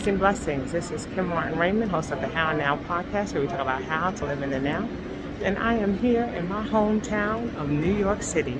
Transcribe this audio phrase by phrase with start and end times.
[0.00, 0.72] Peace and blessings.
[0.72, 3.82] This is Kim Martin Raymond, host of the How Now podcast, where we talk about
[3.82, 4.88] how to live in the now.
[5.42, 8.56] And I am here in my hometown of New York City,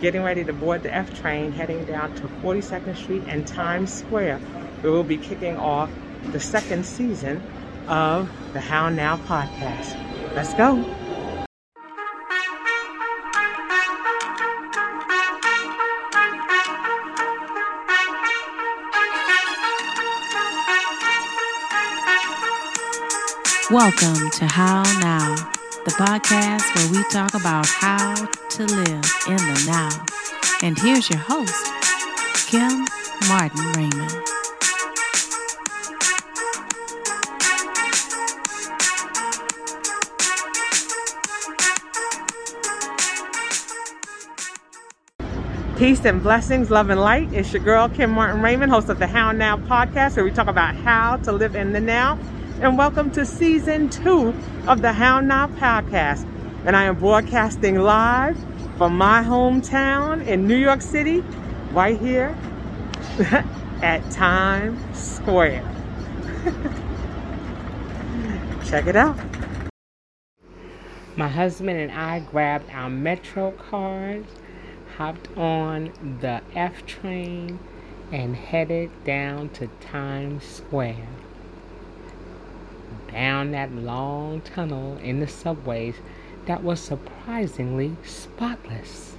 [0.00, 4.38] getting ready to board the F train heading down to 42nd Street and Times Square,
[4.80, 5.92] where we'll be kicking off
[6.32, 7.40] the second season
[7.86, 9.94] of the How Now podcast.
[10.34, 10.84] Let's go.
[23.70, 25.36] Welcome to How Now,
[25.84, 30.06] the podcast where we talk about how to live in the now.
[30.60, 31.66] And here's your host,
[32.48, 32.84] Kim
[33.28, 34.10] Martin Raymond.
[45.78, 47.32] Peace and blessings, love and light.
[47.32, 50.48] It's your girl, Kim Martin Raymond, host of the How Now podcast, where we talk
[50.48, 52.18] about how to live in the now.
[52.60, 54.34] And welcome to season two
[54.66, 56.28] of the How Now podcast.
[56.66, 58.36] And I am broadcasting live
[58.76, 61.24] from my hometown in New York City,
[61.72, 62.36] right here
[63.82, 65.64] at Times Square.
[68.66, 69.16] Check it out.
[71.16, 74.28] My husband and I grabbed our Metro cards
[74.98, 77.58] hopped on the F train
[78.12, 81.08] and headed down to Times Square.
[83.12, 85.96] Down that long tunnel in the subways
[86.46, 89.16] that was surprisingly spotless.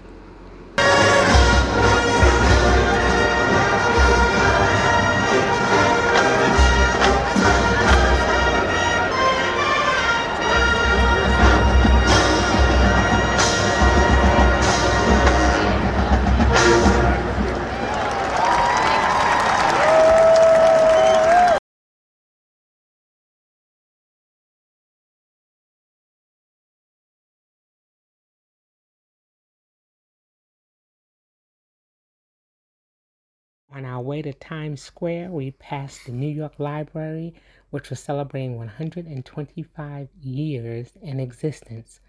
[33.81, 37.33] On our way to Times Square, we passed the New York Library,
[37.71, 41.99] which was celebrating 125 years in existence.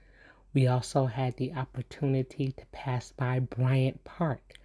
[0.52, 4.58] We also had the opportunity to pass by Bryant Park,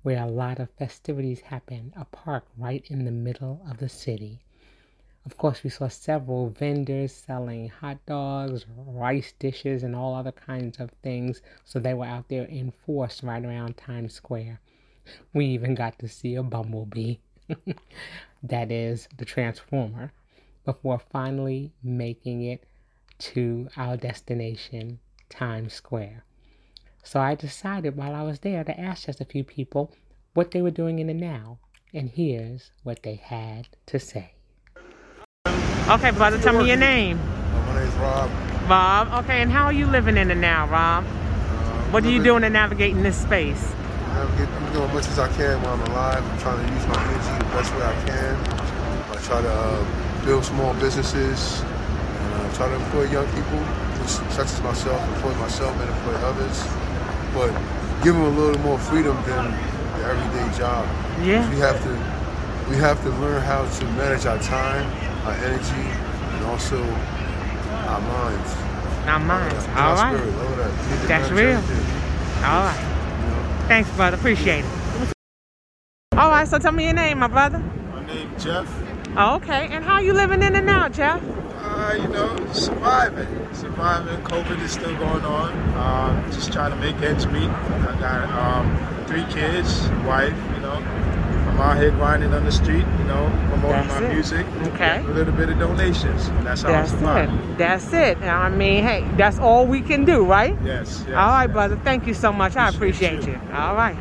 [0.00, 4.40] where a lot of festivities happen, a park right in the middle of the city.
[5.26, 10.80] Of course, we saw several vendors selling hot dogs, rice dishes, and all other kinds
[10.80, 14.58] of things, so they were out there in force right around Times Square.
[15.32, 17.16] We even got to see a bumblebee.
[18.42, 20.12] that is the Transformer.
[20.64, 22.64] Before finally making it
[23.18, 26.24] to our destination, Times Square.
[27.02, 29.92] So I decided while I was there to ask just a few people
[30.34, 31.58] what they were doing in the now.
[31.94, 34.32] And here's what they had to say.
[35.88, 37.18] Okay, brother, tell me your name.
[37.18, 38.30] My name's Rob.
[38.68, 41.04] Rob, okay, and how are you living in the now, Rob?
[41.04, 43.72] Uh, What are you doing to navigate in this space?
[44.16, 46.24] I'm, get, I'm doing as much as I can while I'm alive.
[46.24, 48.34] I'm trying to use my energy the best way I can.
[49.12, 53.60] I try to uh, build small businesses and uh, try to employ young people,
[54.00, 56.56] just such as myself, employ myself and employ others.
[57.36, 57.52] But
[58.02, 60.88] give them a little more freedom than the everyday job.
[61.20, 61.48] Yeah.
[61.50, 62.16] We have to
[62.70, 64.90] we have to learn how to manage our time,
[65.24, 65.86] our energy,
[66.34, 66.82] and also
[67.86, 68.50] our minds.
[69.06, 69.64] Our minds.
[69.64, 70.70] And All our spirit, that.
[70.72, 71.62] We need to That's real.
[72.44, 72.95] All right.
[73.66, 74.16] Thanks, brother.
[74.16, 75.14] Appreciate it.
[76.12, 77.58] All right, so tell me your name, my brother.
[77.58, 78.66] My name is Jeff.
[79.16, 79.68] Oh, okay.
[79.70, 81.20] And how you living in and out, Jeff?
[81.58, 83.26] Uh, you know, surviving.
[83.52, 84.22] Surviving.
[84.24, 85.52] COVID is still going on.
[85.76, 87.50] Um, just trying to make ends meet.
[87.50, 90.80] I got um, three kids, wife, you know.
[91.56, 94.12] I'm out here grinding on the street, you know, promoting That's my it.
[94.12, 94.46] music.
[94.74, 94.98] Okay.
[95.00, 96.28] A little bit of donations.
[96.44, 97.32] That's how That's I survive.
[97.32, 97.56] it.
[97.58, 98.18] That's it.
[98.18, 100.54] I mean, hey, that's all we can do, right?
[100.62, 101.16] Yes, yes.
[101.16, 101.52] All right, yes.
[101.54, 101.76] brother.
[101.82, 102.56] Thank you so much.
[102.56, 103.48] I appreciate Appreciate you.
[103.48, 103.54] you.
[103.54, 103.96] All right.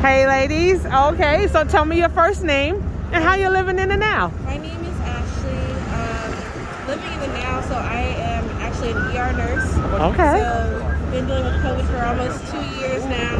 [0.00, 0.86] Hey, ladies.
[0.86, 2.76] Okay, so tell me your first name
[3.12, 4.28] and how you're living in the now.
[4.44, 5.52] My name is Ashley.
[5.92, 9.74] Um, living in the now, so I am actually an ER nurse.
[10.14, 10.38] Okay.
[10.38, 13.36] So been dealing with COVID for almost two years now.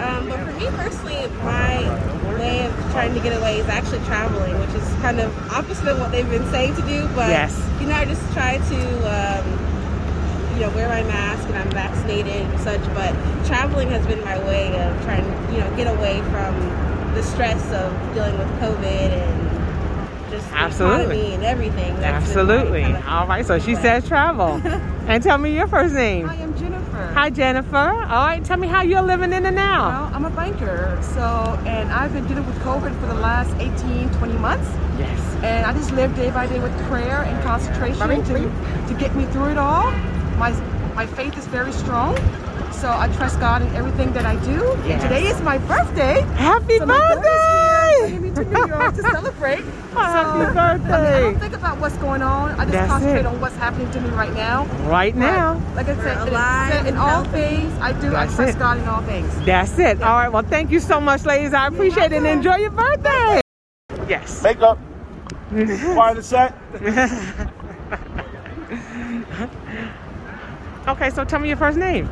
[0.00, 1.84] Um, but for me personally, my
[2.38, 6.00] way of trying to get away is actually traveling, which is kind of opposite of
[6.00, 7.06] what they've been saying to do.
[7.14, 7.52] But Yes.
[7.80, 9.40] you know, I just try to.
[9.40, 9.66] Um,
[10.54, 13.14] you know, wear my mask and I'm vaccinated and such, but
[13.46, 16.54] traveling has been my way of trying to, you know, get away from
[17.14, 21.32] the stress of dealing with COVID and just Absolutely.
[21.32, 21.96] and everything.
[21.98, 22.82] That's been my Absolutely.
[22.82, 24.60] kind of- All right, so she says travel.
[25.08, 26.26] and tell me your first name.
[27.20, 27.76] I am Jennifer.
[27.76, 28.12] Hi, Jennifer.
[28.14, 29.88] All right, tell me how you're living in the now.
[29.88, 31.20] Well, I'm a banker, so,
[31.66, 34.66] and I've been dealing with COVID for the last 18, 20 months.
[34.98, 35.44] Yes.
[35.44, 39.26] And I just live day by day with prayer and concentration to, to get me
[39.26, 39.90] through it all.
[40.38, 40.52] My,
[40.94, 42.16] my faith is very strong.
[42.72, 44.78] So I trust God in everything that I do.
[44.88, 45.02] Yes.
[45.02, 46.22] Today is my birthday.
[46.36, 47.59] Happy So birthday!
[48.44, 49.64] Bringing me to New York to celebrate.
[49.92, 52.52] Happy So, I, mean, I don't think about what's going on.
[52.52, 53.26] I just That's concentrate it.
[53.26, 54.64] on what's happening to me right now.
[54.88, 55.60] Right now.
[55.74, 58.58] Like I said, alive in, in all things I do, That's I trust it.
[58.58, 59.40] God in all things.
[59.44, 60.02] That's it.
[60.02, 60.28] All right.
[60.28, 61.52] Well, thank you so much, ladies.
[61.54, 63.40] I appreciate it and enjoy your birthday.
[64.08, 64.42] Yes.
[64.42, 64.78] Makeup.
[65.50, 66.54] Part of the set.
[70.88, 72.08] Okay, so tell me your first name.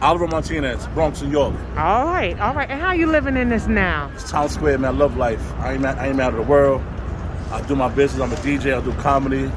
[0.00, 1.54] Oliver Martinez, Bronx, New York.
[1.76, 2.38] All right.
[2.38, 2.70] All right.
[2.70, 4.10] And how you living in this now?
[4.14, 4.94] It's Town Square, man.
[4.94, 5.42] I love life.
[5.58, 6.82] I ain't, I ain't out of the world.
[7.50, 8.22] I do my business.
[8.22, 8.80] I'm a DJ.
[8.80, 9.50] I do comedy.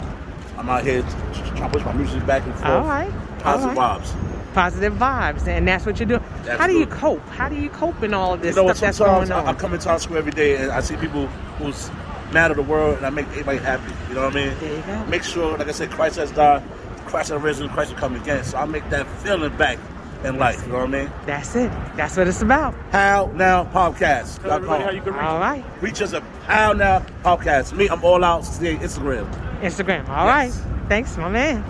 [0.57, 2.65] I'm out here trying to push my music back and forth.
[2.65, 3.11] All right.
[3.39, 4.01] Positive All right.
[4.01, 4.53] vibes.
[4.53, 6.21] Positive vibes, and that's what you're doing.
[6.57, 7.25] How do you cope?
[7.29, 8.75] How do you cope in all of this You know what?
[8.77, 9.55] stuff that's going I, I on?
[9.55, 11.27] come in Town Square every day and I see people
[11.57, 11.89] who's
[12.33, 13.93] mad at the world and I make everybody happy.
[14.09, 14.57] You know what I mean?
[14.59, 15.05] There you go.
[15.05, 16.63] Make sure, like I said, Christ has died,
[17.05, 18.43] Christ has risen, Christ will come again.
[18.43, 19.77] So I make that feeling back
[20.23, 20.61] in life.
[20.65, 21.11] You know what I mean?
[21.25, 21.71] That's it.
[21.95, 22.73] That's what it's about.
[22.91, 24.41] How Now Podcast.
[24.41, 25.63] Tell everybody how you can reach All right.
[25.81, 27.73] Reach us at How Now Podcast.
[27.73, 28.45] Me, I'm all out.
[28.45, 29.29] Stay Instagram.
[29.61, 30.07] Instagram.
[30.09, 30.57] All Yes.
[30.57, 30.87] right.
[30.89, 31.63] Thanks, my man.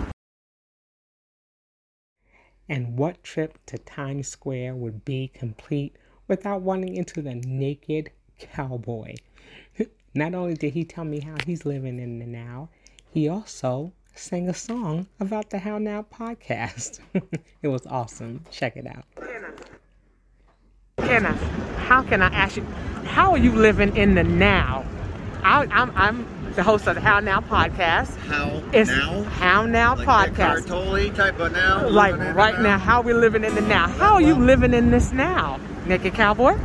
[2.68, 5.96] And what trip to Times Square would be complete
[6.28, 9.14] without running into the naked cowboy?
[10.14, 12.70] Not only did he tell me how he's living in the now,
[13.10, 17.00] he also sang a song about the How Now podcast.
[17.62, 18.44] it was awesome.
[18.50, 19.04] Check it out.
[20.98, 21.32] Kenna,
[21.86, 22.62] how can I ask you,
[23.04, 24.84] how are you living in the now?
[25.42, 28.16] I, I'm, I'm the host of the How Now podcast.
[28.18, 29.22] How It's now?
[29.24, 30.62] How Now Like podcast.
[30.62, 31.88] Eckhart Tolle type of now?
[31.88, 33.88] Like right the now, how are we living in the now?
[33.88, 35.58] How are you living in this now?
[35.86, 36.56] Naked cowboy?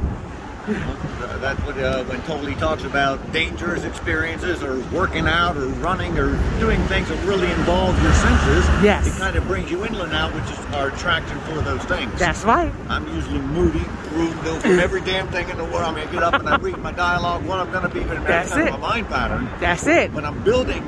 [1.37, 6.31] That's what uh, when Tolle talks about dangerous experiences or working out or running or
[6.59, 8.65] doing things that really involve your senses.
[8.83, 9.07] Yes.
[9.07, 12.17] It kind of brings you inland now, which is our attraction for those things.
[12.19, 12.71] That's right.
[12.89, 15.83] I'm usually moody, rude, know from every damn thing in the world.
[15.83, 18.03] I mean, I get up and I read my dialogue, what I'm going to be,
[18.03, 18.71] but That's it.
[18.71, 19.49] my mind pattern.
[19.59, 20.11] That's it.
[20.13, 20.83] When I'm building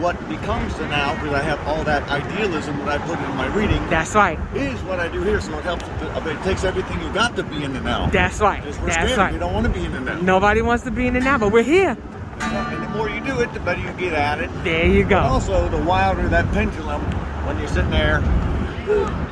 [0.00, 3.46] what becomes the now, because I have all that idealism that I put in my
[3.54, 4.38] reading, That's right.
[4.54, 5.84] is what I do here, so it helps.
[5.86, 8.06] With the, I mean, it takes everything you got to be in the now.
[8.06, 8.62] That's right.
[8.62, 9.18] Because we're That's scared.
[9.18, 9.32] right.
[9.32, 10.20] We don't want to be in the now.
[10.20, 11.96] Nobody wants to be in the now, but we're here.
[12.40, 14.50] And the more you do it, the better you get at it.
[14.64, 15.18] There you But go.
[15.18, 17.02] also, the wilder that pendulum
[17.46, 18.20] when you're sitting there,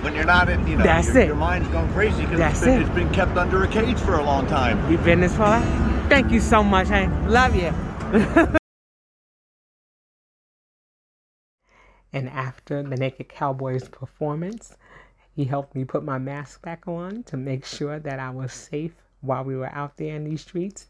[0.03, 1.26] when you're not in, you know, That's your, it.
[1.29, 2.82] your mind's going crazy because it's, it.
[2.82, 4.87] it's been kept under a cage for a long time.
[4.88, 5.61] We've been this far.
[6.09, 7.09] Thank you so much, hey.
[7.26, 8.49] Love you.
[12.12, 14.76] and after the Naked Cowboy's performance,
[15.34, 18.94] he helped me put my mask back on to make sure that I was safe
[19.20, 20.87] while we were out there in these streets.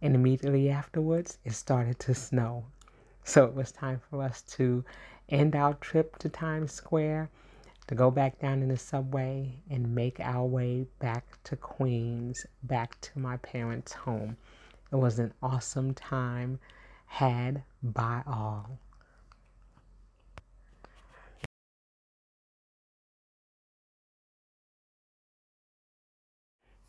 [0.00, 2.64] And immediately afterwards, it started to snow.
[3.24, 4.84] So it was time for us to
[5.28, 7.30] end our trip to Times Square,
[7.86, 13.00] to go back down in the subway and make our way back to Queens, back
[13.00, 14.36] to my parents' home.
[14.92, 16.58] It was an awesome time
[17.06, 18.78] had by all.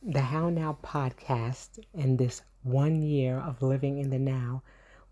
[0.06, 4.62] The How Now podcast and this one year of living in the now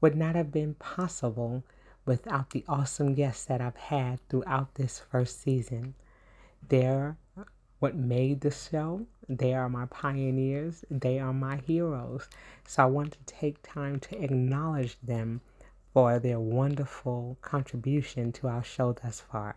[0.02, 1.64] would not have been possible
[2.06, 5.94] without the awesome guests that I've had throughout this first season.
[6.68, 7.16] They're
[7.80, 9.08] what made the show.
[9.30, 10.84] They are my pioneers.
[10.92, 12.28] They are my heroes.
[12.68, 15.40] So I want to take time to acknowledge them
[15.94, 19.56] for their wonderful contribution to our show thus far.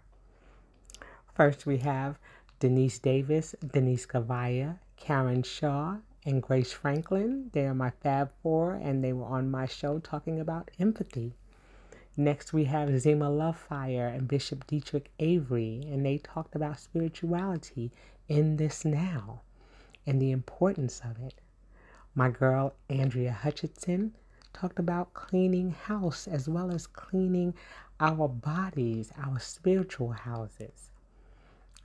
[1.35, 2.21] First, we have
[2.61, 7.51] Denise Davis, Denise Gavaya, Karen Shaw, and Grace Franklin.
[7.53, 11.35] They are my Fab Four, and they were on my show talking about empathy.
[12.17, 17.93] Next, we have Zima Lovefire and Bishop Dietrich Avery, and they talked about spirituality
[18.29, 19.43] in this now
[20.07, 21.35] and the importance of it.
[22.15, 24.15] My girl Andrea Hutchinson
[24.55, 27.53] talked about cleaning house as well as cleaning
[28.01, 30.89] our bodies, our spiritual houses.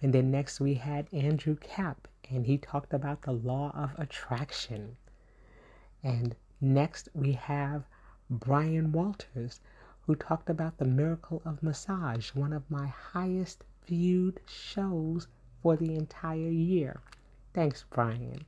[0.01, 4.97] And then next we had Andrew Cap, and he talked about the law of attraction.
[6.03, 7.83] And next we have
[8.29, 9.61] Brian Walters,
[10.01, 15.27] who talked about the miracle of massage, one of my highest viewed shows
[15.61, 17.01] for the entire year.
[17.53, 18.45] Thanks, Brian.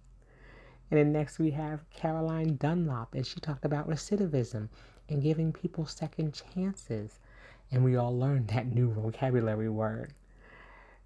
[0.89, 4.69] And then next we have Caroline Dunlop, and she talked about recidivism
[5.09, 7.19] and giving people second chances.
[7.71, 10.13] And we all learned that new vocabulary word.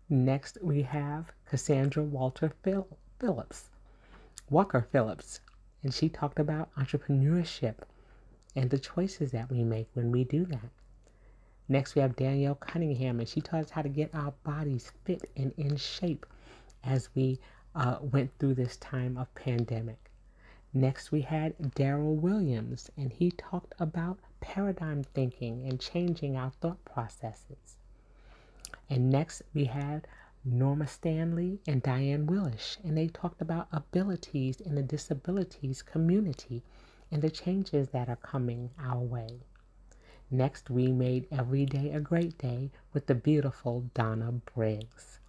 [0.07, 3.71] Next, we have Cassandra Walter Phillips,
[4.51, 5.39] Walker Phillips,
[5.81, 7.77] and she talked about entrepreneurship
[8.55, 10.69] and the choices that we make when we do that.
[11.67, 15.27] Next, we have Danielle Cunningham, and she taught us how to get our bodies fit
[15.35, 16.27] and in shape
[16.83, 17.39] as we
[17.73, 20.11] uh, went through this time of pandemic.
[20.71, 26.85] Next, we had Daryl Williams, and he talked about paradigm thinking and changing our thought
[26.85, 27.77] processes.
[28.89, 30.07] And next, we had
[30.43, 36.61] Norma Stanley and Diane Willish, and they talked about abilities in the disabilities community
[37.11, 39.39] and the changes that are coming our way.
[40.29, 45.19] Next, we made Every Day a Great Day with the beautiful Donna Briggs.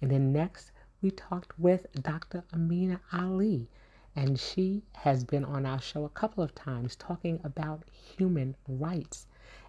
[0.00, 0.70] And then next,
[1.02, 2.44] we talked with Dr.
[2.52, 3.68] Amina Ali,
[4.16, 9.26] and she has been on our show a couple of times talking about human rights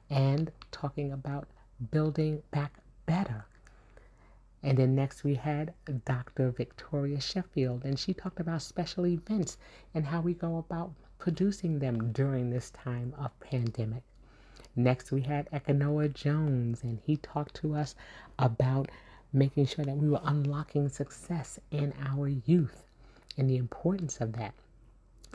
[0.10, 1.48] and talking about
[1.92, 3.44] building back better.
[4.62, 5.74] And then next we had
[6.06, 6.52] Dr.
[6.52, 9.58] Victoria Sheffield, and she talked about special events
[9.96, 14.04] and how we go about producing them during this time of pandemic.
[14.76, 17.96] Next we had Ekanoa Jones, and he talked to us
[18.38, 18.92] about
[19.34, 22.86] making sure that we were unlocking success in our youth
[23.38, 24.54] and the importance of that.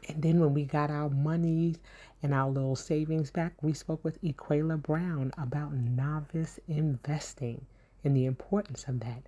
[0.08, 1.78] And then when we got our monies
[2.22, 7.64] and our little savings back, we spoke with Equela Brown about novice investing
[8.04, 9.22] and the importance of that.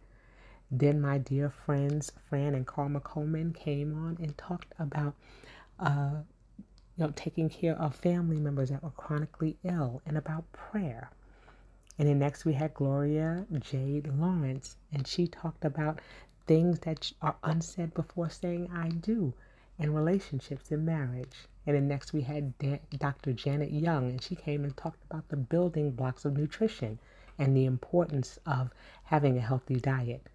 [0.71, 5.15] Then my dear friends Fran and Karma Coleman came on and talked about
[5.79, 6.23] uh,
[6.97, 11.11] you know taking care of family members that were chronically ill and about prayer.
[11.99, 16.01] And then next we had Gloria Jade Lawrence, and she talked about
[16.47, 19.33] things that are unsaid before saying I do
[19.79, 21.49] in relationships and marriage.
[21.67, 23.33] And then next we had Dan- Dr.
[23.33, 26.99] Janet Young, and she came and talked about the building blocks of nutrition
[27.39, 28.71] and the importance of
[29.05, 30.27] having a healthy diet.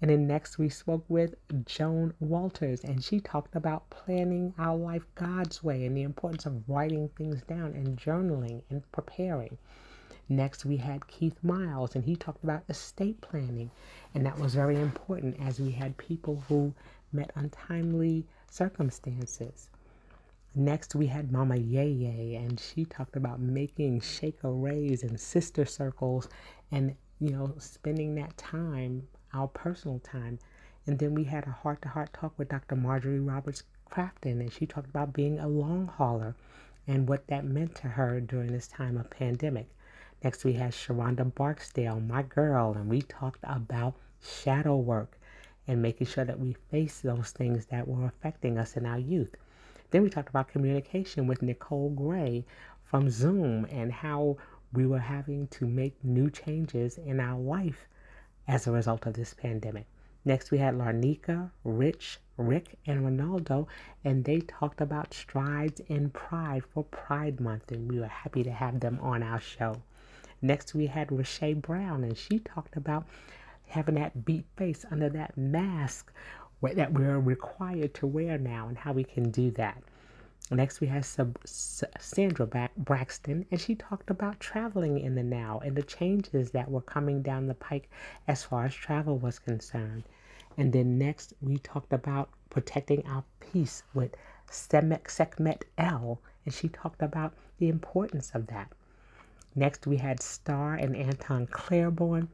[0.00, 5.06] And then next we spoke with Joan Walters, and she talked about planning our life
[5.14, 9.58] God's way and the importance of writing things down and journaling and preparing.
[10.28, 13.70] Next, we had Keith Miles, and he talked about estate planning,
[14.14, 16.74] and that was very important as we had people who
[17.12, 19.70] met untimely circumstances.
[20.54, 26.28] Next, we had Mama Yeye, and she talked about making shekeres and sister circles
[26.70, 30.38] and, you know, spending that time, our personal time.
[30.86, 32.76] And then we had a heart to heart talk with Dr.
[32.76, 36.34] Marjorie Roberts Crafton, and she talked about being a long hauler
[36.86, 39.68] and what that meant to her during this time of pandemic.
[40.22, 45.18] Next, we had Sharonda Barksdale, my girl, and we talked about shadow work
[45.66, 49.34] and making sure that we face those things that were affecting us in our youth.
[49.90, 52.44] Then we talked about communication with Nicole Gray
[52.82, 54.38] from Zoom and how
[54.72, 57.86] we were having to make new changes in our life
[58.48, 59.86] as a result of this pandemic.
[60.24, 63.66] Next, we had Larnika, Rich, Rick, and Ronaldo,
[64.04, 68.52] and they talked about strides in pride for Pride Month, and we were happy to
[68.52, 69.82] have them on our show.
[70.40, 73.06] Next, we had Rashay Brown, and she talked about
[73.66, 76.12] having that beat face under that mask
[76.62, 79.82] that we're required to wear now and how we can do that.
[80.50, 85.74] Next, we have Sub- Sandra Braxton, and she talked about traveling in the now and
[85.74, 87.88] the changes that were coming down the pike
[88.28, 90.04] as far as travel was concerned.
[90.58, 94.14] And then next, we talked about protecting our peace with
[94.50, 98.70] Semek Sekmet L, and she talked about the importance of that.
[99.54, 102.28] Next, we had Star and Anton Claiborne,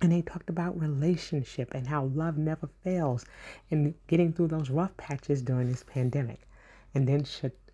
[0.00, 3.24] and they talked about relationship and how love never fails
[3.70, 6.40] and getting through those rough patches during this pandemic.
[6.94, 7.24] And then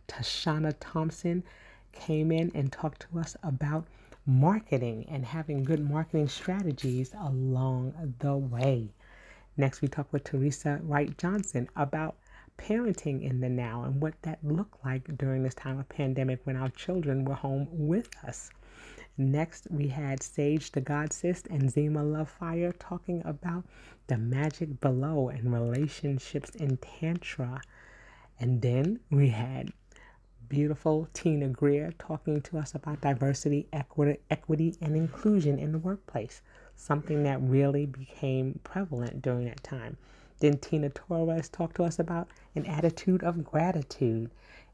[0.08, 1.44] Tashana Thompson
[1.92, 3.86] came in and talked to us about
[4.26, 8.88] marketing and having good marketing strategies along the way.
[9.56, 12.16] Next, we talked with Teresa Wright Johnson about
[12.58, 16.56] parenting in the now and what that looked like during this time of pandemic when
[16.56, 18.50] our children were home with us.
[19.18, 23.64] Next, we had Sage the Godsist and Zima Love Fire talking about
[24.08, 27.62] the magic below and relationships in Tantra.
[28.38, 29.72] And then we had
[30.48, 36.42] beautiful Tina Greer talking to us about diversity, equity, equity, and inclusion in the workplace,
[36.74, 39.96] something that really became prevalent during that time.
[40.40, 44.30] Then Tina Torres talked to us about an attitude of gratitude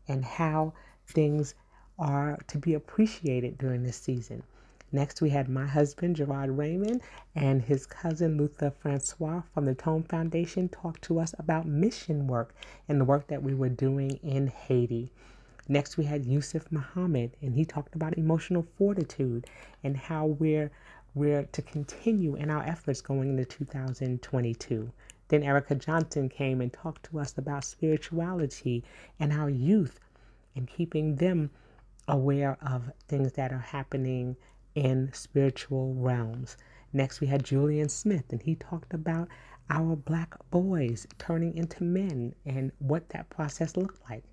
[0.09, 0.73] and how
[1.07, 1.55] things
[2.03, 4.43] are to be appreciated during this season.
[4.91, 7.01] Next, we had my husband, Gerard Raymond,
[7.35, 12.55] and his cousin, Luther Francois from the Tome Foundation, talk to us about mission work
[12.89, 15.13] and the work that we were doing in Haiti.
[15.69, 19.47] Next, we had Yusuf Muhammad, and he talked about emotional fortitude
[19.85, 20.73] and how we're
[21.15, 24.91] we're to continue in our efforts going into 2022.
[25.29, 28.83] Then Erica Johnson came and talked to us about spirituality
[29.21, 30.01] and our youth
[30.57, 31.51] and keeping them
[32.09, 34.37] aware of things that are happening
[34.75, 36.57] in spiritual realms.
[36.93, 39.29] Next, we had Julian Smith, and he talked about
[39.71, 44.25] our black boys turning into men and what that process looked like.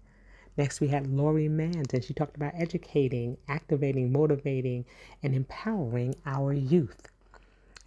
[0.58, 4.86] Next, we had Lori Mans, and she talked about educating, activating, motivating,
[5.24, 7.08] and empowering our youth.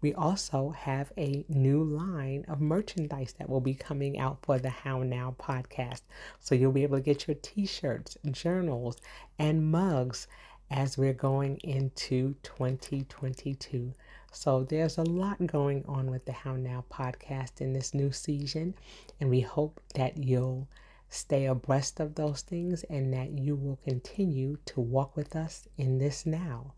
[0.00, 4.70] We also have a new line of merchandise that will be coming out for the
[4.70, 6.02] How Now podcast.
[6.40, 8.98] So you'll be able to get your t shirts, journals,
[9.38, 10.26] and mugs
[10.70, 13.92] as we're going into 2022.
[14.32, 18.74] So there's a lot going on with the How Now podcast in this new season,
[19.20, 20.68] and we hope that you'll
[21.08, 25.98] stay abreast of those things and that you will continue to walk with us in
[25.98, 26.74] this now.